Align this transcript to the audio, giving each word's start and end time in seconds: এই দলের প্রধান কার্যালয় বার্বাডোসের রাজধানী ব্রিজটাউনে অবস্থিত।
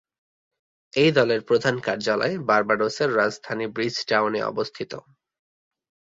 এই 0.93 1.11
দলের 1.11 1.41
প্রধান 1.43 1.75
কার্যালয় 1.79 2.35
বার্বাডোসের 2.49 3.09
রাজধানী 3.15 3.65
ব্রিজটাউনে 3.67 4.39
অবস্থিত। 4.43 4.91